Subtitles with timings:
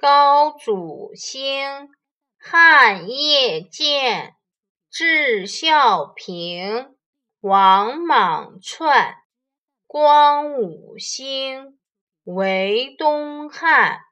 [0.00, 1.88] 高祖兴，
[2.38, 4.36] 汉业建，
[4.88, 6.94] 至孝平，
[7.40, 9.16] 王莽篡，
[9.84, 11.80] 光武兴，
[12.22, 14.02] 为东汉，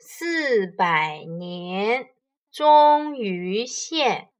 [0.00, 2.08] 四百年，
[2.50, 4.30] 终于献。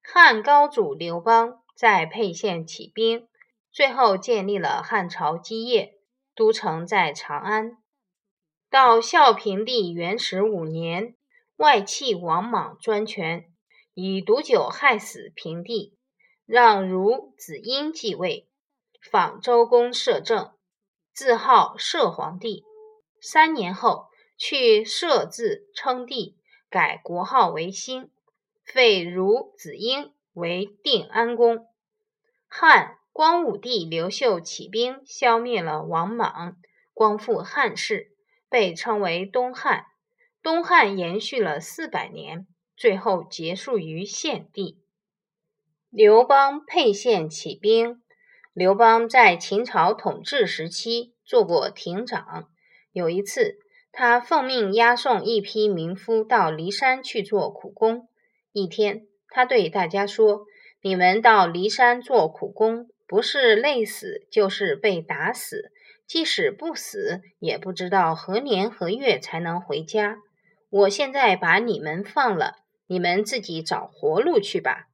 [0.00, 3.26] 汉高祖刘邦在沛县起兵，
[3.72, 5.98] 最后建立了汉朝基业，
[6.36, 7.78] 都城在长安。
[8.74, 11.14] 到孝平帝元始五年，
[11.54, 13.48] 外戚王莽专权，
[13.94, 15.96] 以毒酒害死平帝，
[16.44, 18.48] 让孺子婴继位，
[19.00, 20.50] 仿周公摄政，
[21.12, 22.64] 自号摄皇帝。
[23.20, 26.36] 三年后，去摄字称帝，
[26.68, 28.10] 改国号为兴，
[28.64, 31.68] 废孺子婴为定安公。
[32.48, 36.56] 汉光武帝刘秀起兵，消灭了王莽，
[36.92, 38.10] 光复汉室。
[38.54, 39.86] 被称为东汉，
[40.40, 42.46] 东汉延续了四百年，
[42.76, 44.78] 最后结束于献帝。
[45.90, 48.00] 刘邦沛县起兵。
[48.52, 52.48] 刘邦在秦朝统治时期做过亭长。
[52.92, 53.58] 有一次，
[53.90, 58.08] 他奉命押送一批民夫到骊山去做苦工。
[58.52, 60.46] 一天，他对大家说
[60.80, 65.72] ：“你们到骊山做苦工，不是累死，就是被打死。”
[66.14, 70.18] 即使不死，也不知道何年何月才能回家。
[70.70, 74.86] 我现在把你们放了，你们自己找活路去吧。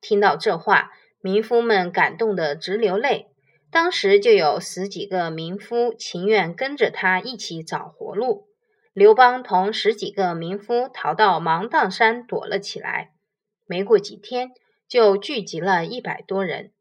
[0.00, 3.28] 听到这话，民夫们感动得直流泪。
[3.70, 8.48] 当时就有十几个民夫情愿跟着他一起找活路。
[8.92, 13.12] 刘邦同十几个民夫逃到芒砀山躲了起来。
[13.68, 14.50] 没过几天，
[14.88, 16.72] 就聚集了一百多人。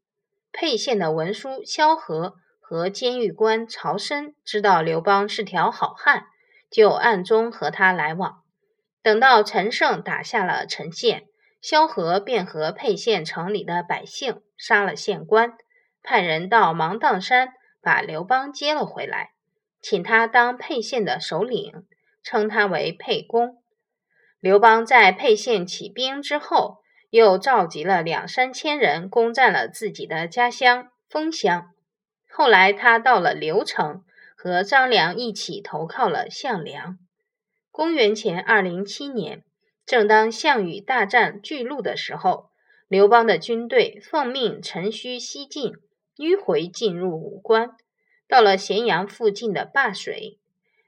[0.52, 2.38] 沛县的文书萧何。
[2.70, 6.26] 和监狱官曹参知道刘邦是条好汉，
[6.70, 8.42] 就暗中和他来往。
[9.02, 11.28] 等到陈胜打下了陈县，
[11.62, 15.53] 萧何便和沛县城里的百姓杀了县官，
[16.03, 19.30] 派人到芒砀山把刘邦接了回来，
[19.81, 21.86] 请他当沛县的首领，
[22.22, 23.64] 称他为沛公。
[24.41, 26.80] 刘邦在沛县起兵之后，
[27.12, 31.70] 又召集了两三千人攻占了自己的家乡丰乡。
[32.38, 34.03] 后来，他到了刘城，
[34.36, 37.00] 和张良一起投靠了项梁。
[37.72, 39.44] 公元前二零七年，
[39.88, 42.52] 正当项羽大战巨鹿的时候，
[42.88, 45.74] 刘邦的军队奉命乘虚西进，
[46.18, 47.72] 迂回进入武关，
[48.28, 50.38] 到了咸阳附近的灞水。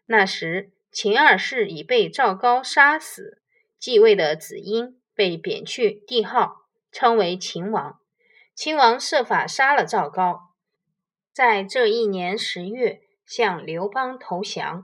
[0.05, 3.41] 那时，秦二世已被赵高杀死，
[3.79, 7.97] 继位的子婴被贬去帝号，称为秦王。
[8.53, 10.48] 秦王设法杀了赵高。
[11.39, 14.83] 在这一年十月，向刘邦投降，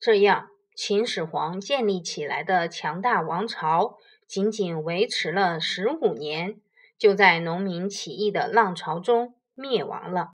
[0.00, 6.58] 这样秦始皇建立起来的强大王朝，仅仅维持了十五年，
[6.98, 10.28] 就在农民起义的浪潮中灭亡了。